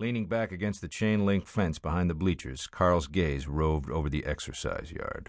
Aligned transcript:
Leaning 0.00 0.24
back 0.24 0.50
against 0.50 0.80
the 0.80 0.88
chain 0.88 1.26
link 1.26 1.46
fence 1.46 1.78
behind 1.78 2.08
the 2.08 2.14
bleachers, 2.14 2.66
Carl's 2.66 3.06
gaze 3.06 3.46
roved 3.46 3.90
over 3.90 4.08
the 4.08 4.24
exercise 4.24 4.90
yard. 4.90 5.28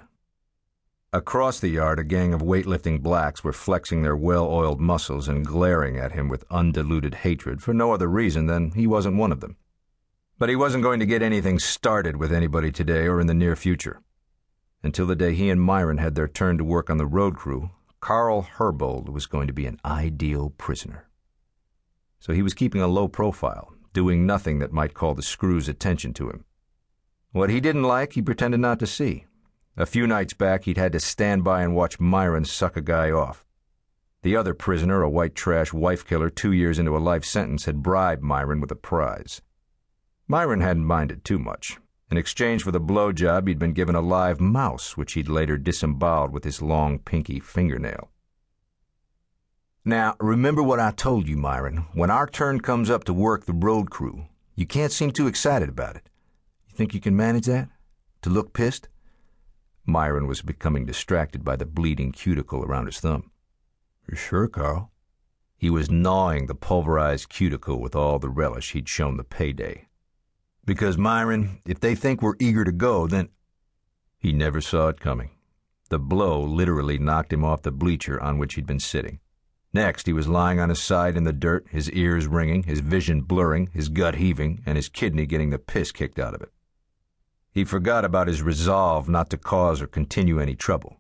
Across 1.12 1.60
the 1.60 1.68
yard, 1.68 2.00
a 2.00 2.06
gang 2.06 2.34
of 2.34 2.42
weightlifting 2.42 3.02
blacks 3.02 3.44
were 3.44 3.52
flexing 3.52 4.02
their 4.02 4.16
well 4.16 4.46
oiled 4.46 4.80
muscles 4.80 5.28
and 5.28 5.46
glaring 5.46 5.98
at 5.98 6.14
him 6.14 6.30
with 6.30 6.46
undiluted 6.50 7.16
hatred 7.16 7.62
for 7.62 7.74
no 7.74 7.92
other 7.92 8.08
reason 8.08 8.46
than 8.46 8.72
he 8.72 8.88
wasn't 8.88 9.18
one 9.18 9.34
of 9.34 9.42
them. 9.42 9.58
But 10.40 10.48
he 10.48 10.56
wasn't 10.56 10.84
going 10.84 11.02
to 11.02 11.06
get 11.06 11.22
anything 11.22 11.60
started 11.60 12.16
with 12.16 12.32
anybody 12.32 12.72
today 12.72 13.08
or 13.08 13.20
in 13.20 13.28
the 13.28 13.34
near 13.34 13.58
future. 13.58 14.02
Until 14.84 15.06
the 15.06 15.18
day 15.18 15.36
he 15.36 15.50
and 15.50 15.62
Myron 15.62 15.98
had 15.98 16.16
their 16.16 16.30
turn 16.30 16.58
to 16.60 16.64
work 16.64 16.90
on 16.90 16.96
the 16.96 17.06
road 17.06 17.36
crew, 17.36 17.72
Carl 18.00 18.48
Herbold 18.58 19.10
was 19.10 19.26
going 19.26 19.48
to 19.48 19.54
be 19.54 19.66
an 19.66 19.82
ideal 19.84 20.50
prisoner. 20.52 21.10
So 22.22 22.32
he 22.32 22.42
was 22.42 22.54
keeping 22.54 22.82
a 22.82 22.88
low 22.88 23.10
profile, 23.10 23.74
doing 23.94 24.26
nothing 24.26 24.60
that 24.60 24.72
might 24.72 24.94
call 24.94 25.14
the 25.14 25.22
screw's 25.22 25.68
attention 25.68 26.14
to 26.14 26.30
him. 26.30 26.46
What 27.32 27.50
he 27.50 27.60
didn't 27.60 27.84
like, 27.84 28.14
he 28.14 28.22
pretended 28.22 28.60
not 28.60 28.80
to 28.80 28.88
see. 28.88 29.26
A 29.78 29.86
few 29.86 30.06
nights 30.06 30.34
back, 30.34 30.66
he'd 30.66 30.78
had 30.78 30.92
to 30.92 31.00
stand 31.00 31.44
by 31.44 31.64
and 31.64 31.76
watch 31.76 32.00
Myron 32.00 32.46
suck 32.46 32.76
a 32.76 32.82
guy 32.82 33.10
off. 33.10 33.46
The 34.22 34.36
other 34.36 34.54
prisoner, 34.54 35.02
a 35.02 35.10
white 35.10 35.34
trash 35.34 35.74
wife 35.74 36.06
killer 36.06 36.30
two 36.30 36.52
years 36.52 36.78
into 36.78 36.96
a 36.96 37.00
life 37.00 37.26
sentence, 37.26 37.66
had 37.66 37.82
bribed 37.82 38.22
Myron 38.22 38.62
with 38.62 38.72
a 38.72 38.76
prize. 38.76 39.42
Myron 40.28 40.62
hadn't 40.62 40.86
minded 40.86 41.24
too 41.24 41.40
much. 41.40 41.80
In 42.12 42.18
exchange 42.18 42.64
for 42.64 42.72
the 42.72 42.82
blowjob, 42.82 43.48
he'd 43.48 43.58
been 43.58 43.74
given 43.74 43.96
a 43.96 44.02
live 44.02 44.42
mouse, 44.42 44.98
which 44.98 45.14
he'd 45.14 45.30
later 45.30 45.58
disemboweled 45.58 46.32
with 46.32 46.44
his 46.44 46.62
long, 46.62 47.00
pinky 47.00 47.40
fingernail. 47.40 48.12
Now, 49.84 50.16
remember 50.20 50.62
what 50.62 50.80
I 50.80 50.92
told 50.92 51.28
you, 51.28 51.38
Myron. 51.38 51.88
When 51.94 52.12
our 52.12 52.28
turn 52.28 52.62
comes 52.62 52.92
up 52.92 53.04
to 53.06 53.14
work 53.14 53.46
the 53.46 53.54
road 53.54 53.90
crew, 53.90 54.26
you 54.56 54.68
can't 54.68 54.92
seem 54.92 55.10
too 55.10 55.26
excited 55.26 55.70
about 55.70 55.96
it. 55.96 56.08
You 56.68 56.76
think 56.76 56.94
you 56.94 57.00
can 57.00 57.16
manage 57.16 57.48
that? 57.48 57.68
To 58.22 58.30
look 58.30 58.54
pissed? 58.54 58.90
Myron 59.84 60.28
was 60.28 60.44
becoming 60.44 60.86
distracted 60.86 61.44
by 61.44 61.56
the 61.56 61.66
bleeding 61.66 62.12
cuticle 62.12 62.64
around 62.64 62.86
his 62.86 63.00
thumb. 63.00 63.32
Sure, 64.14 64.48
Carl. 64.48 64.92
He 65.58 65.72
was 65.72 65.90
gnawing 65.90 66.46
the 66.46 66.54
pulverized 66.54 67.30
cuticle 67.30 67.80
with 67.80 67.96
all 67.96 68.20
the 68.20 68.30
relish 68.30 68.74
he'd 68.74 68.88
shown 68.88 69.18
the 69.18 69.24
payday. 69.24 69.88
Because, 70.64 70.96
Myron, 70.96 71.60
if 71.66 71.80
they 71.80 71.96
think 71.96 72.22
we're 72.22 72.36
eager 72.40 72.64
to 72.64 72.72
go, 72.72 73.08
then. 73.08 73.30
He 74.20 74.32
never 74.32 74.62
saw 74.62 74.90
it 74.90 75.00
coming. 75.00 75.32
The 75.90 75.98
blow 75.98 76.44
literally 76.44 77.00
knocked 77.00 77.34
him 77.34 77.44
off 77.44 77.64
the 77.64 77.72
bleacher 77.72 78.22
on 78.22 78.38
which 78.38 78.54
he'd 78.54 78.68
been 78.68 78.80
sitting. 78.80 79.20
Next, 79.74 80.06
he 80.06 80.14
was 80.14 80.28
lying 80.28 80.60
on 80.60 80.70
his 80.70 80.82
side 80.82 81.16
in 81.16 81.24
the 81.24 81.32
dirt, 81.32 81.66
his 81.70 81.90
ears 81.92 82.28
ringing, 82.28 82.64
his 82.64 82.82
vision 82.82 83.22
blurring, 83.22 83.70
his 83.74 83.88
gut 83.88 84.16
heaving, 84.16 84.62
and 84.66 84.76
his 84.76 84.90
kidney 84.90 85.26
getting 85.26 85.50
the 85.50 85.60
piss 85.60 85.92
kicked 85.92 86.20
out 86.20 86.34
of 86.34 86.42
it. 86.42 86.52
He 87.54 87.64
forgot 87.64 88.04
about 88.04 88.28
his 88.28 88.42
resolve 88.42 89.08
not 89.08 89.30
to 89.30 89.38
cause 89.38 89.82
or 89.82 89.88
continue 89.88 90.40
any 90.40 90.56
trouble. 90.56 90.98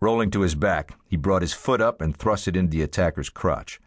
Rolling 0.00 0.30
to 0.32 0.42
his 0.42 0.54
back, 0.54 0.96
he 1.08 1.16
brought 1.16 1.42
his 1.42 1.52
foot 1.52 1.80
up 1.80 2.00
and 2.00 2.16
thrust 2.16 2.46
it 2.46 2.56
into 2.56 2.70
the 2.70 2.82
attacker's 2.82 3.30
crotch. 3.30 3.80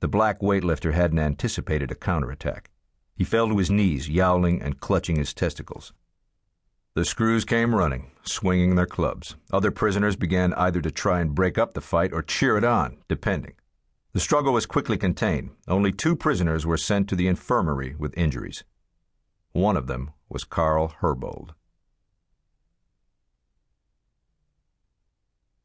The 0.00 0.08
black 0.08 0.40
weightlifter 0.40 0.92
hadn't 0.92 1.18
anticipated 1.18 1.90
a 1.90 1.94
counterattack. 1.94 2.70
He 3.16 3.24
fell 3.24 3.48
to 3.48 3.58
his 3.58 3.70
knees, 3.70 4.08
yowling 4.08 4.62
and 4.62 4.80
clutching 4.80 5.16
his 5.16 5.34
testicles. 5.34 5.92
The 6.94 7.04
screws 7.04 7.44
came 7.44 7.74
running, 7.74 8.12
swinging 8.22 8.76
their 8.76 8.86
clubs. 8.86 9.36
Other 9.52 9.70
prisoners 9.70 10.16
began 10.16 10.54
either 10.54 10.80
to 10.80 10.90
try 10.90 11.20
and 11.20 11.34
break 11.34 11.58
up 11.58 11.74
the 11.74 11.80
fight 11.80 12.12
or 12.12 12.22
cheer 12.22 12.56
it 12.56 12.64
on, 12.64 12.98
depending. 13.08 13.54
The 14.14 14.20
struggle 14.20 14.52
was 14.52 14.64
quickly 14.64 14.96
contained. 14.96 15.50
Only 15.66 15.90
two 15.90 16.14
prisoners 16.14 16.64
were 16.64 16.76
sent 16.76 17.08
to 17.08 17.16
the 17.16 17.26
infirmary 17.26 17.96
with 17.98 18.16
injuries. 18.16 18.62
One 19.50 19.76
of 19.76 19.88
them 19.88 20.12
was 20.28 20.44
Carl 20.44 20.94
Herbold. 21.00 21.50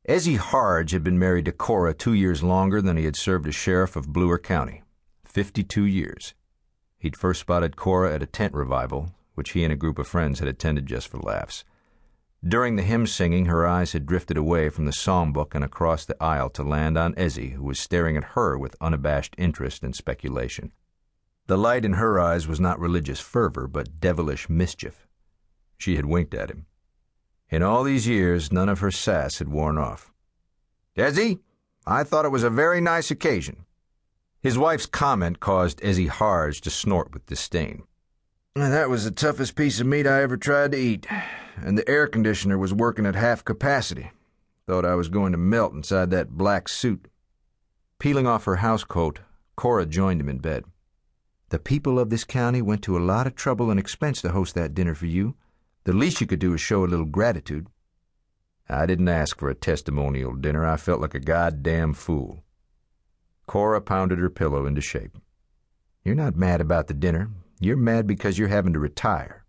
Ezzy 0.08 0.38
Hardge 0.38 0.92
had 0.92 1.04
been 1.04 1.20
married 1.20 1.46
to 1.46 1.52
Cora 1.52 1.94
two 1.94 2.14
years 2.14 2.42
longer 2.42 2.82
than 2.82 2.98
he 2.98 3.06
had 3.06 3.16
served 3.16 3.48
as 3.48 3.54
sheriff 3.54 3.96
of 3.96 4.12
Blewer 4.12 4.40
County. 4.40 4.82
Fifty-two 5.24 5.86
years. 5.86 6.34
He'd 6.98 7.16
first 7.16 7.42
spotted 7.42 7.76
Cora 7.76 8.16
at 8.16 8.24
a 8.24 8.26
tent 8.26 8.56
revival, 8.56 9.12
which 9.36 9.52
he 9.52 9.64
and 9.64 9.72
a 9.72 9.76
group 9.76 10.00
of 10.00 10.08
friends 10.08 10.40
had 10.40 10.48
attended 10.48 10.88
just 10.88 11.08
for 11.08 11.20
laughs. 11.20 11.64
During 12.48 12.78
the 12.78 12.84
hymn 12.84 13.06
singing, 13.06 13.48
her 13.48 13.68
eyes 13.68 13.92
had 13.92 14.06
drifted 14.06 14.38
away 14.38 14.70
from 14.70 14.86
the 14.86 14.94
psalm 14.94 15.34
book 15.34 15.54
and 15.54 15.64
across 15.64 16.06
the 16.06 16.22
aisle 16.24 16.50
to 16.52 16.64
land 16.64 16.98
on 16.98 17.14
Ezzy, 17.16 17.54
who 17.54 17.64
was 17.64 17.80
staring 17.80 18.16
at 18.16 18.36
her 18.36 18.58
with 18.58 18.78
unabashed 18.80 19.36
interest 19.38 19.84
and 19.84 19.94
speculation. 19.94 20.72
The 21.48 21.58
light 21.58 21.84
in 21.84 21.94
her 21.94 22.18
eyes 22.20 22.48
was 22.48 22.60
not 22.60 22.80
religious 22.80 23.20
fervor, 23.20 23.68
but 23.68 24.00
devilish 24.00 24.50
mischief. 24.50 25.06
She 25.78 25.98
had 25.98 26.06
winked 26.06 26.34
at 26.34 26.50
him. 26.50 26.66
In 27.50 27.62
all 27.62 27.84
these 27.84 28.08
years, 28.08 28.54
none 28.54 28.70
of 28.70 28.80
her 28.80 28.92
sass 28.92 29.40
had 29.40 29.50
worn 29.50 29.78
off. 29.78 30.14
Ezzy, 30.96 31.40
I 31.86 32.04
thought 32.04 32.26
it 32.26 32.32
was 32.32 32.44
a 32.44 32.50
very 32.50 32.80
nice 32.80 33.12
occasion. 33.12 33.66
His 34.40 34.58
wife's 34.58 34.86
comment 34.86 35.42
caused 35.42 35.82
Ezzy 35.82 36.08
Hardge 36.08 36.62
to 36.62 36.70
snort 36.70 37.14
with 37.14 37.26
disdain. 37.26 37.84
That 38.56 38.90
was 38.90 39.04
the 39.04 39.12
toughest 39.12 39.56
piece 39.56 39.82
of 39.82 39.88
meat 39.88 40.08
I 40.08 40.22
ever 40.22 40.38
tried 40.38 40.72
to 40.72 40.78
eat, 40.78 41.06
and 41.64 41.78
the 41.78 41.88
air 41.90 42.08
conditioner 42.08 42.58
was 42.58 42.74
working 42.74 43.06
at 43.06 43.16
half 43.16 43.44
capacity. 43.44 44.12
Thought 44.68 44.86
I 44.86 44.96
was 44.96 45.10
going 45.10 45.32
to 45.32 45.38
melt 45.38 45.74
inside 45.74 46.12
that 46.12 46.32
black 46.32 46.68
suit. 46.70 47.08
Peeling 47.98 48.28
off 48.28 48.46
her 48.46 48.58
housecoat, 48.58 49.18
Cora 49.56 49.86
joined 49.86 50.22
him 50.22 50.30
in 50.30 50.38
bed. 50.38 50.64
The 51.50 51.60
people 51.60 52.00
of 52.00 52.10
this 52.10 52.24
county 52.24 52.62
went 52.62 52.84
to 52.84 52.98
a 52.98 53.00
lot 53.00 53.28
of 53.28 53.36
trouble 53.36 53.72
and 53.72 53.80
expense 53.80 54.22
to 54.22 54.30
host 54.30 54.56
that 54.56 54.74
dinner 54.74 54.94
for 54.94 55.08
you. 55.08 55.36
The 55.86 55.94
least 55.94 56.22
you 56.22 56.28
could 56.28 56.40
do 56.40 56.54
is 56.54 56.62
show 56.62 56.86
a 56.86 56.88
little 56.88 57.06
gratitude. 57.06 57.68
I 58.70 58.86
didn't 58.86 59.10
ask 59.10 59.40
for 59.40 59.50
a 59.50 59.56
testimonial 59.56 60.34
dinner. 60.34 60.66
I 60.66 60.78
felt 60.78 61.02
like 61.02 61.16
a 61.16 61.20
goddamn 61.20 61.94
fool. 61.94 62.44
Cora 63.48 63.82
pounded 63.82 64.20
her 64.20 64.30
pillow 64.30 64.68
into 64.68 64.82
shape. 64.82 65.18
You're 66.04 66.14
not 66.14 66.36
mad 66.36 66.62
about 66.62 66.88
the 66.88 66.94
dinner. 66.94 67.32
You're 67.60 67.78
mad 67.78 68.06
because 68.06 68.38
you're 68.38 68.48
having 68.48 68.74
to 68.74 68.80
retire. 68.80 69.44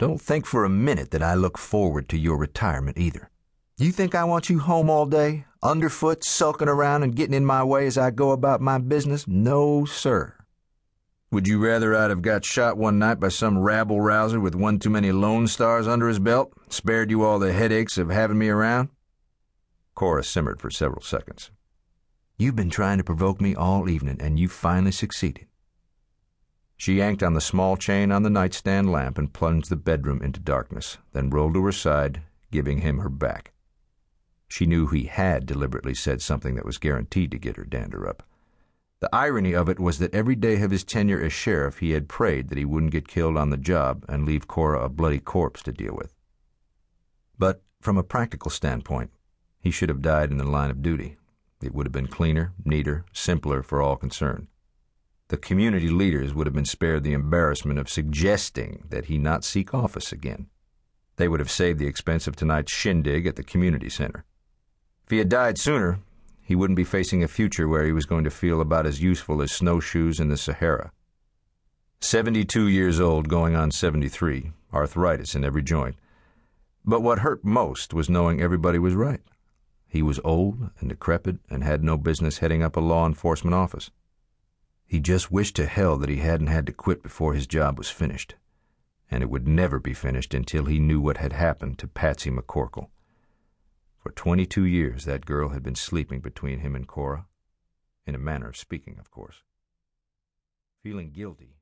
Don't 0.00 0.18
think 0.18 0.46
for 0.46 0.64
a 0.64 0.70
minute 0.70 1.10
that 1.10 1.22
I 1.22 1.34
look 1.34 1.58
forward 1.58 2.08
to 2.08 2.16
your 2.16 2.38
retirement 2.38 2.96
either. 2.96 3.28
You 3.76 3.92
think 3.92 4.14
I 4.14 4.24
want 4.24 4.48
you 4.48 4.58
home 4.58 4.88
all 4.88 5.04
day, 5.04 5.44
underfoot, 5.62 6.24
sulking 6.24 6.68
around 6.70 7.02
and 7.02 7.14
getting 7.14 7.34
in 7.34 7.44
my 7.44 7.62
way 7.62 7.86
as 7.86 7.98
I 7.98 8.10
go 8.10 8.30
about 8.30 8.62
my 8.62 8.78
business? 8.78 9.28
No, 9.28 9.84
sir. 9.84 10.36
Would 11.30 11.46
you 11.46 11.62
rather 11.62 11.94
I'd 11.94 12.08
have 12.08 12.22
got 12.22 12.46
shot 12.46 12.78
one 12.78 12.98
night 12.98 13.20
by 13.20 13.28
some 13.28 13.58
rabble 13.58 14.00
rouser 14.00 14.40
with 14.40 14.54
one 14.54 14.78
too 14.78 14.88
many 14.88 15.12
Lone 15.12 15.46
Stars 15.46 15.86
under 15.86 16.08
his 16.08 16.18
belt, 16.18 16.54
spared 16.70 17.10
you 17.10 17.22
all 17.22 17.38
the 17.38 17.52
headaches 17.52 17.98
of 17.98 18.08
having 18.08 18.38
me 18.38 18.48
around? 18.48 18.88
Cora 19.94 20.24
simmered 20.24 20.62
for 20.62 20.70
several 20.70 21.02
seconds. 21.02 21.50
You've 22.38 22.56
been 22.56 22.70
trying 22.70 22.96
to 22.96 23.04
provoke 23.04 23.38
me 23.38 23.54
all 23.54 23.86
evening, 23.86 24.16
and 24.18 24.38
you 24.38 24.48
finally 24.48 24.92
succeeded. 24.92 25.49
She 26.80 26.94
yanked 26.94 27.22
on 27.22 27.34
the 27.34 27.42
small 27.42 27.76
chain 27.76 28.10
on 28.10 28.22
the 28.22 28.30
nightstand 28.30 28.90
lamp 28.90 29.18
and 29.18 29.30
plunged 29.30 29.68
the 29.68 29.76
bedroom 29.76 30.22
into 30.22 30.40
darkness, 30.40 30.96
then 31.12 31.28
rolled 31.28 31.52
to 31.52 31.64
her 31.66 31.72
side, 31.72 32.22
giving 32.50 32.78
him 32.78 33.00
her 33.00 33.10
back. 33.10 33.52
She 34.48 34.64
knew 34.64 34.86
he 34.86 35.04
had 35.04 35.44
deliberately 35.44 35.92
said 35.92 36.22
something 36.22 36.54
that 36.54 36.64
was 36.64 36.78
guaranteed 36.78 37.32
to 37.32 37.38
get 37.38 37.56
her 37.56 37.64
dander 37.64 38.08
up. 38.08 38.22
The 39.00 39.14
irony 39.14 39.54
of 39.54 39.68
it 39.68 39.78
was 39.78 39.98
that 39.98 40.14
every 40.14 40.34
day 40.34 40.58
of 40.62 40.70
his 40.70 40.82
tenure 40.82 41.22
as 41.22 41.34
sheriff 41.34 41.80
he 41.80 41.90
had 41.90 42.08
prayed 42.08 42.48
that 42.48 42.56
he 42.56 42.64
wouldn't 42.64 42.92
get 42.92 43.06
killed 43.06 43.36
on 43.36 43.50
the 43.50 43.58
job 43.58 44.06
and 44.08 44.24
leave 44.24 44.48
Cora 44.48 44.82
a 44.82 44.88
bloody 44.88 45.20
corpse 45.20 45.62
to 45.64 45.72
deal 45.72 45.94
with. 45.94 46.14
But 47.38 47.62
from 47.82 47.98
a 47.98 48.02
practical 48.02 48.50
standpoint, 48.50 49.10
he 49.60 49.70
should 49.70 49.90
have 49.90 50.00
died 50.00 50.30
in 50.30 50.38
the 50.38 50.44
line 50.44 50.70
of 50.70 50.80
duty. 50.80 51.18
It 51.62 51.74
would 51.74 51.84
have 51.84 51.92
been 51.92 52.06
cleaner, 52.06 52.54
neater, 52.64 53.04
simpler 53.12 53.62
for 53.62 53.82
all 53.82 53.96
concerned 53.96 54.46
the 55.30 55.36
community 55.36 55.88
leaders 55.88 56.34
would 56.34 56.48
have 56.48 56.54
been 56.54 56.64
spared 56.64 57.04
the 57.04 57.12
embarrassment 57.12 57.78
of 57.78 57.88
suggesting 57.88 58.82
that 58.90 59.04
he 59.04 59.16
not 59.16 59.44
seek 59.44 59.72
office 59.72 60.10
again. 60.10 60.48
They 61.16 61.28
would 61.28 61.38
have 61.38 61.50
saved 61.50 61.78
the 61.78 61.86
expense 61.86 62.26
of 62.26 62.34
tonight's 62.34 62.72
shindig 62.72 63.28
at 63.28 63.36
the 63.36 63.44
community 63.44 63.88
center. 63.88 64.24
If 65.04 65.10
he 65.12 65.18
had 65.18 65.28
died 65.28 65.56
sooner, 65.56 66.00
he 66.42 66.56
wouldn't 66.56 66.76
be 66.76 66.82
facing 66.82 67.22
a 67.22 67.28
future 67.28 67.68
where 67.68 67.86
he 67.86 67.92
was 67.92 68.06
going 68.06 68.24
to 68.24 68.30
feel 68.30 68.60
about 68.60 68.86
as 68.86 69.02
useful 69.02 69.40
as 69.40 69.52
snowshoes 69.52 70.18
in 70.18 70.30
the 70.30 70.36
Sahara. 70.36 70.90
72 72.00 72.66
years 72.66 72.98
old, 72.98 73.28
going 73.28 73.54
on 73.54 73.70
73, 73.70 74.50
arthritis 74.74 75.36
in 75.36 75.44
every 75.44 75.62
joint. 75.62 75.94
But 76.84 77.02
what 77.02 77.20
hurt 77.20 77.44
most 77.44 77.94
was 77.94 78.10
knowing 78.10 78.40
everybody 78.40 78.80
was 78.80 78.94
right. 78.94 79.20
He 79.86 80.02
was 80.02 80.18
old 80.24 80.70
and 80.80 80.88
decrepit 80.88 81.36
and 81.48 81.62
had 81.62 81.84
no 81.84 81.96
business 81.96 82.38
heading 82.38 82.64
up 82.64 82.76
a 82.76 82.80
law 82.80 83.06
enforcement 83.06 83.54
office. 83.54 83.92
He 84.90 84.98
just 84.98 85.30
wished 85.30 85.54
to 85.54 85.66
hell 85.66 85.96
that 85.98 86.08
he 86.08 86.16
hadn't 86.16 86.48
had 86.48 86.66
to 86.66 86.72
quit 86.72 87.00
before 87.00 87.32
his 87.32 87.46
job 87.46 87.78
was 87.78 87.88
finished. 87.88 88.34
And 89.08 89.22
it 89.22 89.30
would 89.30 89.46
never 89.46 89.78
be 89.78 89.94
finished 89.94 90.34
until 90.34 90.64
he 90.64 90.80
knew 90.80 91.00
what 91.00 91.18
had 91.18 91.32
happened 91.32 91.78
to 91.78 91.86
Patsy 91.86 92.28
McCorkle. 92.28 92.88
For 93.98 94.10
22 94.10 94.64
years, 94.64 95.04
that 95.04 95.26
girl 95.26 95.50
had 95.50 95.62
been 95.62 95.76
sleeping 95.76 96.18
between 96.18 96.58
him 96.58 96.74
and 96.74 96.88
Cora. 96.88 97.28
In 98.04 98.16
a 98.16 98.18
manner 98.18 98.48
of 98.48 98.56
speaking, 98.56 98.98
of 98.98 99.12
course. 99.12 99.44
Feeling 100.82 101.12
guilty, 101.12 101.59